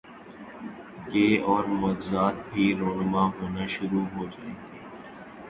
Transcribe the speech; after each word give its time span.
گے 1.11 1.27
اور 1.45 1.63
معجزات 1.79 2.35
بھی 2.49 2.65
رونما 2.79 3.23
ہونا 3.35 3.63
شرو 3.73 4.01
ع 4.05 4.11
ہو 4.13 4.23
جائیں 4.25 4.55
گے۔ 4.55 4.79